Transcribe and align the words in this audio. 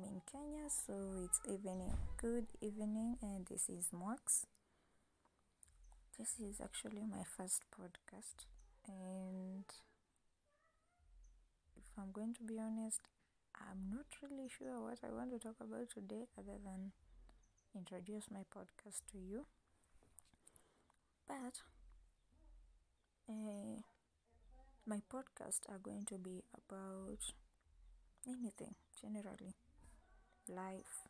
I'm 0.00 0.06
in 0.06 0.20
Kenya, 0.30 0.68
so 0.68 0.94
it's 1.24 1.40
evening. 1.44 1.92
Good 2.16 2.46
evening, 2.60 3.16
and 3.20 3.44
this 3.46 3.68
is 3.68 3.88
Mox. 3.92 4.46
This 6.18 6.36
is 6.40 6.60
actually 6.60 7.04
my 7.04 7.22
first 7.36 7.62
podcast, 7.68 8.46
and 8.86 9.64
if 11.76 11.84
I'm 11.98 12.12
going 12.12 12.32
to 12.34 12.42
be 12.42 12.58
honest, 12.58 13.00
I'm 13.54 13.90
not 13.90 14.06
really 14.22 14.48
sure 14.48 14.80
what 14.80 14.98
I 15.04 15.12
want 15.12 15.32
to 15.32 15.38
talk 15.38 15.56
about 15.60 15.90
today 15.90 16.28
other 16.38 16.56
than 16.64 16.92
introduce 17.74 18.30
my 18.30 18.44
podcast 18.56 19.02
to 19.12 19.18
you. 19.18 19.46
But 21.28 21.60
uh, 23.28 23.82
my 24.86 25.00
podcasts 25.12 25.68
are 25.68 25.78
going 25.78 26.06
to 26.06 26.14
be 26.14 26.42
about 26.54 27.32
anything 28.26 28.74
generally 28.98 29.56
life 30.54 31.08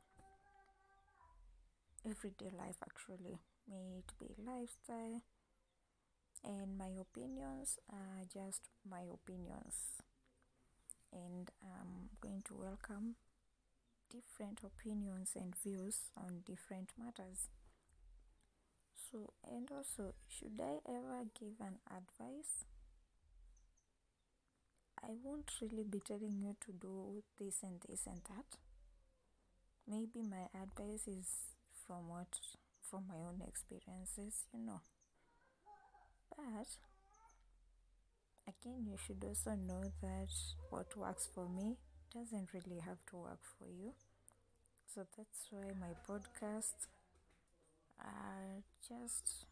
everyday 2.09 2.51
life 2.57 2.77
actually 2.83 3.39
may 3.69 3.99
it 3.99 4.13
be 4.19 4.35
lifestyle 4.45 5.23
and 6.45 6.79
my 6.79 6.91
opinions 6.99 7.79
are 7.91 8.25
just 8.33 8.69
my 8.89 9.03
opinions. 9.13 10.01
And 11.13 11.51
i'm 11.63 12.11
going 12.21 12.43
to 12.47 12.55
welcome 12.55 13.17
different 14.11 14.61
opinions 14.65 15.33
and 15.37 15.55
views 15.57 16.11
on 16.17 16.43
different 16.47 16.93
matters. 16.99 17.49
So 18.95 19.33
and 19.45 19.69
also 19.71 20.15
should 20.29 20.61
i 20.61 20.79
ever 20.89 21.25
give 21.39 21.61
an 21.61 21.79
advice? 21.87 22.65
I 25.03 25.15
won't 25.23 25.51
really 25.61 25.85
be 25.85 25.99
telling 26.01 26.41
you 26.43 26.57
to 26.67 26.73
do 26.73 27.23
this 27.39 27.63
and 27.63 27.81
this 27.89 28.07
and 28.07 28.21
that. 28.29 28.59
Maybe 29.91 30.23
my 30.23 30.49
advice 30.55 31.07
is 31.07 31.29
from 31.87 32.09
what 32.09 32.29
from 32.83 33.07
my 33.09 33.17
own 33.17 33.43
experiences, 33.47 34.47
you 34.55 34.61
know. 34.61 34.81
But 36.37 36.67
again, 38.47 38.85
you 38.87 38.97
should 38.99 39.25
also 39.25 39.55
know 39.55 39.83
that 40.03 40.29
what 40.69 40.95
works 40.97 41.27
for 41.35 41.49
me 41.49 41.77
doesn't 42.13 42.53
really 42.53 42.79
have 42.81 42.99
to 43.11 43.17
work 43.17 43.41
for 43.59 43.67
you. 43.69 43.95
So 44.95 45.07
that's 45.17 45.47
why 45.51 45.73
my 45.81 45.95
podcasts 46.09 46.89
are 48.01 48.65
just 48.89 49.47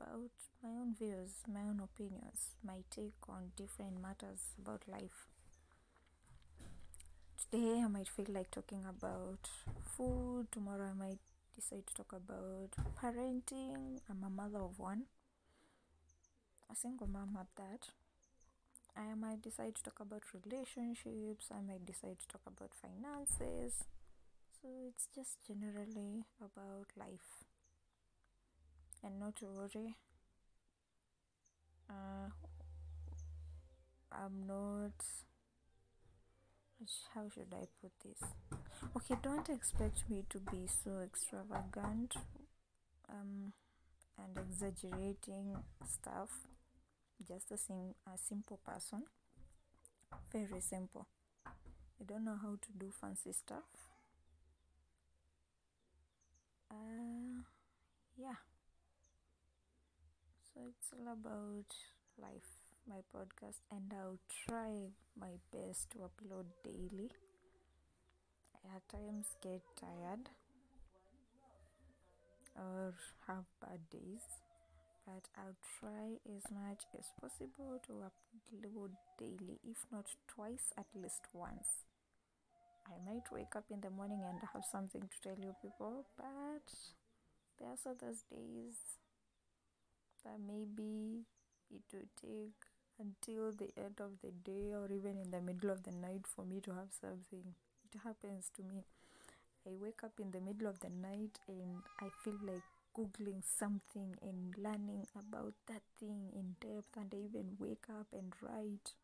about 0.00 0.30
my 0.62 0.70
own 0.70 0.94
views, 0.94 1.42
my 1.46 1.60
own 1.60 1.80
opinions, 1.80 2.54
my 2.64 2.82
take 2.90 3.28
on 3.28 3.52
different 3.56 4.00
matters 4.00 4.54
about 4.58 4.82
life. 4.88 5.28
Today 7.50 7.80
I 7.84 7.88
might 7.88 8.08
feel 8.08 8.26
like 8.28 8.50
talking 8.50 8.84
about 8.88 9.48
food, 9.96 10.46
tomorrow 10.52 10.90
I 10.90 10.98
might 10.98 11.18
decide 11.54 11.86
to 11.86 11.94
talk 11.94 12.12
about 12.12 12.70
parenting. 13.00 14.00
I'm 14.10 14.22
a 14.24 14.30
mother 14.30 14.58
of 14.58 14.78
one, 14.78 15.04
a 16.70 16.74
single 16.76 17.06
mom 17.08 17.36
at 17.40 17.46
that. 17.56 17.88
I 18.96 19.14
might 19.14 19.42
decide 19.42 19.74
to 19.76 19.82
talk 19.82 20.00
about 20.00 20.22
relationships, 20.34 21.50
I 21.50 21.60
might 21.60 21.84
decide 21.86 22.18
to 22.20 22.28
talk 22.28 22.42
about 22.46 22.72
finances. 22.74 23.84
So 24.60 24.68
it's 24.88 25.08
just 25.14 25.38
generally 25.46 26.24
about 26.40 26.88
life 26.96 27.44
and 29.04 29.20
not 29.20 29.36
to 29.36 29.46
worry. 29.46 29.96
Uh, 31.88 32.30
I'm 34.12 34.46
not. 34.46 35.04
How 37.14 37.28
should 37.28 37.52
I 37.52 37.66
put 37.82 37.92
this? 38.02 38.20
Okay, 38.96 39.16
don't 39.22 39.48
expect 39.50 40.08
me 40.08 40.24
to 40.30 40.38
be 40.38 40.66
so 40.66 41.00
extravagant 41.00 42.14
um, 43.08 43.52
and 44.18 44.38
exaggerating 44.38 45.56
stuff. 45.88 46.30
Just 47.26 47.52
a, 47.52 47.58
sim- 47.58 47.96
a 48.06 48.18
simple 48.18 48.58
person. 48.66 49.04
Very 50.30 50.60
simple. 50.60 51.08
I 52.00 52.04
don't 52.04 52.24
know 52.24 52.36
how 52.36 52.56
to 52.60 52.72
do 52.78 52.90
fancy 52.90 53.32
stuff. 53.32 53.64
Uh, 56.70 57.42
yeah. 58.16 58.36
So 60.54 60.60
it's 60.68 60.92
all 60.94 61.12
about 61.12 61.76
life, 62.18 62.55
my 62.88 63.02
podcast, 63.14 63.60
and 63.70 63.92
I'll 63.92 64.18
try 64.46 64.90
my 65.18 65.38
best 65.52 65.90
to 65.90 65.98
upload 65.98 66.46
daily. 66.64 67.10
I 68.54 68.76
at 68.76 68.88
times 68.88 69.26
get 69.42 69.62
tired 69.78 70.30
or 72.56 72.94
have 73.26 73.44
bad 73.60 73.80
days, 73.90 74.22
but 75.04 75.28
I'll 75.36 75.58
try 75.78 76.18
as 76.36 76.44
much 76.50 76.84
as 76.98 77.06
possible 77.20 77.80
to 77.86 77.92
upload 78.08 78.90
daily, 79.18 79.58
if 79.64 79.78
not 79.92 80.06
twice, 80.28 80.72
at 80.78 80.86
least 80.94 81.22
once. 81.32 81.86
I 82.86 82.98
might 83.04 83.32
wake 83.32 83.56
up 83.56 83.64
in 83.70 83.80
the 83.80 83.90
morning 83.90 84.22
and 84.24 84.38
have 84.52 84.62
something 84.70 85.02
to 85.02 85.20
tell 85.22 85.38
you 85.44 85.54
people, 85.60 86.06
but 86.16 86.70
there 87.58 87.68
are 87.68 87.70
also 87.72 87.94
those 87.98 88.22
days 88.30 88.78
that 90.24 90.38
maybe 90.46 91.24
it 91.70 91.82
will 91.92 92.08
take 92.20 92.75
until 93.00 93.52
the 93.52 93.70
end 93.76 94.00
of 94.00 94.12
the 94.22 94.30
day 94.32 94.72
or 94.74 94.90
even 94.92 95.16
in 95.18 95.30
the 95.30 95.40
middle 95.40 95.70
of 95.70 95.82
the 95.84 95.92
night 95.92 96.26
for 96.26 96.44
me 96.44 96.60
to 96.60 96.72
have 96.74 96.92
something. 97.00 97.54
It 97.92 97.98
happens 98.04 98.50
to 98.56 98.62
me. 98.62 98.84
I 99.66 99.70
wake 99.80 100.04
up 100.04 100.20
in 100.20 100.30
the 100.32 100.40
middle 100.40 100.68
of 100.68 100.80
the 100.80 100.90
night 100.90 101.38
and 101.48 101.82
I 102.00 102.08
feel 102.24 102.38
like 102.42 102.64
googling 102.96 103.42
something 103.44 104.16
and 104.22 104.54
learning 104.58 105.06
about 105.16 105.54
that 105.68 105.82
thing 106.00 106.30
in 106.34 106.56
depth 106.60 106.96
and 106.96 107.12
I 107.14 107.18
even 107.26 107.56
wake 107.58 107.86
up 107.90 108.08
and 108.12 108.32
write. 108.42 108.94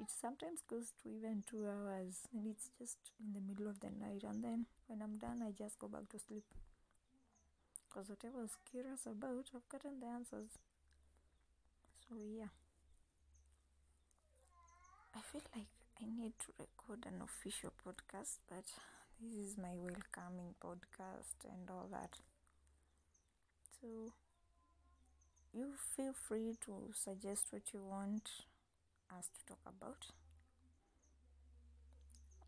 It 0.00 0.08
sometimes 0.10 0.62
goes 0.62 0.92
to 1.02 1.10
even 1.10 1.42
two 1.46 1.66
hours 1.68 2.26
and 2.32 2.46
it's 2.46 2.70
just 2.78 3.10
in 3.20 3.34
the 3.34 3.40
middle 3.42 3.68
of 3.68 3.80
the 3.80 3.90
night 3.90 4.22
and 4.24 4.42
then 4.42 4.64
when 4.86 5.02
I'm 5.02 5.18
done 5.18 5.42
I 5.42 5.50
just 5.52 5.78
go 5.78 5.88
back 5.88 6.08
to 6.08 6.18
sleep 6.18 6.44
because 7.88 8.08
whatever 8.08 8.38
I 8.38 8.42
was 8.42 8.56
curious 8.70 9.04
about, 9.06 9.50
I've 9.54 9.68
gotten 9.68 9.98
the 10.00 10.06
answers. 10.06 10.58
So, 12.08 12.14
yeah. 12.24 12.48
I 15.14 15.20
feel 15.20 15.42
like 15.54 15.66
I 16.00 16.06
need 16.06 16.32
to 16.38 16.52
record 16.58 17.04
an 17.04 17.20
official 17.20 17.72
podcast, 17.84 18.38
but 18.48 18.64
this 19.20 19.34
is 19.34 19.58
my 19.58 19.74
welcoming 19.76 20.54
podcast 20.64 21.44
and 21.44 21.68
all 21.68 21.88
that. 21.92 22.16
So, 23.80 24.12
you 25.52 25.74
feel 25.94 26.14
free 26.14 26.56
to 26.64 26.90
suggest 26.94 27.48
what 27.50 27.74
you 27.74 27.82
want 27.84 28.30
us 29.16 29.28
to 29.34 29.46
talk 29.46 29.60
about. 29.66 30.06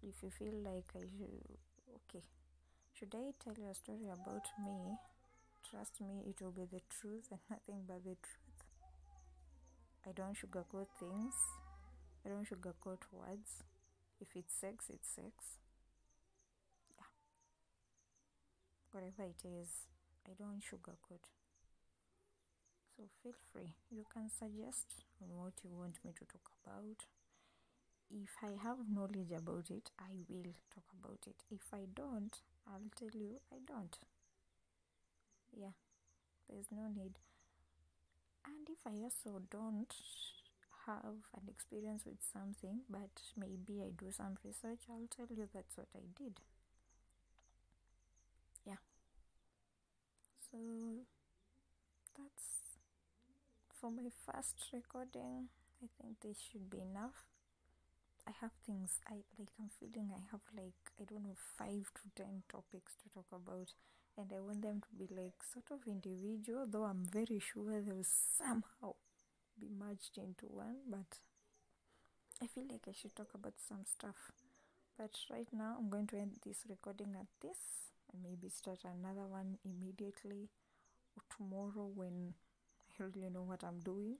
If 0.03 0.23
you 0.25 0.31
feel 0.31 0.55
like 0.65 0.91
I 0.97 1.07
should, 1.07 1.59
okay, 1.95 2.25
should 2.95 3.15
I 3.15 3.33
tell 3.45 3.55
you 3.59 3.71
a 3.71 3.75
story 3.75 4.09
about 4.09 4.49
me 4.65 4.97
Trust 5.71 6.01
me, 6.01 6.25
it 6.29 6.43
will 6.43 6.53
be 6.53 6.67
the 6.67 6.83
truth 6.91 7.29
and 7.33 7.41
nothing 7.51 7.85
but 7.89 8.05
the 8.05 8.17
truth. 8.23 8.50
I 10.07 10.13
don't 10.13 10.37
sugarcoat 10.37 10.89
things, 10.99 11.35
I 12.25 12.29
don't 12.31 12.49
sugarcoat 12.49 13.03
words. 13.13 13.65
If 14.21 14.29
it's 14.37 14.55
sex, 14.55 14.87
it's 14.91 15.09
sex. 15.09 15.59
Yeah. 16.97 17.07
Whatever 18.93 19.25
it 19.25 19.43
is, 19.45 19.89
I 20.27 20.33
don't 20.39 20.61
sugarcoat. 20.61 21.25
So 22.97 23.03
feel 23.23 23.33
free. 23.53 23.75
You 23.91 24.05
can 24.13 24.29
suggest 24.31 25.03
on 25.21 25.37
what 25.37 25.55
you 25.65 25.71
want 25.71 25.99
me 26.05 26.13
to 26.13 26.25
talk 26.25 26.53
about. 26.65 27.07
If 28.11 28.37
I 28.43 28.59
have 28.63 28.91
knowledge 28.91 29.33
about 29.33 29.71
it, 29.71 29.91
I 29.99 30.13
will 30.29 30.53
talk 30.75 30.85
about 31.03 31.21
it. 31.27 31.45
If 31.51 31.73
I 31.73 31.87
don't, 31.95 32.37
I'll 32.67 32.91
tell 32.99 33.19
you 33.19 33.41
I 33.51 33.57
don't 33.67 33.99
yeah 35.57 35.75
there's 36.49 36.67
no 36.71 36.89
need 36.89 37.19
and 38.51 38.69
if 38.69 38.81
i 38.87 38.95
also 39.03 39.41
don't 39.51 39.95
have 40.87 41.17
an 41.39 41.49
experience 41.49 42.03
with 42.05 42.21
something 42.33 42.81
but 42.91 43.15
maybe 43.37 43.81
i 43.83 43.91
do 43.97 44.11
some 44.11 44.37
research 44.45 44.83
i'll 44.91 45.09
tell 45.17 45.29
you 45.31 45.49
that's 45.55 45.77
what 45.77 45.89
i 45.95 46.01
did. 46.19 46.41
Yeah. 48.67 48.77
So 50.51 50.59
that's 52.17 52.79
for 53.81 53.91
my 53.91 54.11
first 54.27 54.69
recording. 54.73 55.49
I 55.83 55.89
think 55.99 56.21
this 56.21 56.39
should 56.39 56.71
be 56.71 56.81
enough. 56.81 57.25
I 58.27 58.33
have 58.41 58.53
things 58.65 59.01
i 59.09 59.17
like 59.39 59.51
i'm 59.61 59.69
feeling 59.79 60.11
i 60.15 60.21
have 60.31 60.41
like 60.57 60.81
i 60.99 61.05
don't 61.05 61.23
know 61.25 61.37
five 61.59 61.91
to 61.97 62.03
ten 62.17 62.43
topics 62.49 62.95
to 63.03 63.11
talk 63.11 63.27
about 63.31 63.75
and 64.17 64.33
I 64.33 64.41
want 64.41 64.63
them 64.63 64.81
to 64.81 64.89
be 64.99 65.13
like 65.15 65.43
sort 65.53 65.71
of 65.71 65.87
individual, 65.87 66.67
though 66.69 66.85
I'm 66.85 67.07
very 67.07 67.39
sure 67.41 67.81
they'll 67.81 68.05
somehow 68.05 68.95
be 69.59 69.69
merged 69.69 70.19
into 70.19 70.47
one. 70.47 70.77
But 70.89 71.19
I 72.43 72.47
feel 72.47 72.65
like 72.71 72.87
I 72.89 72.93
should 72.93 73.15
talk 73.15 73.35
about 73.35 73.55
some 73.69 73.85
stuff. 73.85 74.33
But 74.99 75.11
right 75.31 75.49
now, 75.53 75.77
I'm 75.79 75.89
going 75.89 76.07
to 76.09 76.19
end 76.19 76.37
this 76.45 76.65
recording 76.69 77.15
at 77.19 77.27
this 77.41 77.59
and 78.13 78.23
maybe 78.23 78.49
start 78.49 78.81
another 78.85 79.27
one 79.27 79.59
immediately 79.65 80.51
or 81.17 81.23
tomorrow 81.35 81.91
when 81.95 82.35
I 83.01 83.03
really 83.03 83.31
know 83.31 83.43
what 83.43 83.65
I'm 83.65 83.81
doing. 83.81 84.17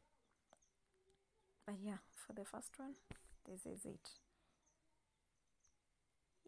But 1.67 1.77
yeah, 1.83 1.99
for 2.15 2.33
the 2.33 2.45
first 2.45 2.79
one, 2.79 2.95
this 3.49 3.67
is 3.67 3.85
it. 3.85 4.11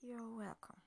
You're 0.02 0.34
welcome. 0.36 0.80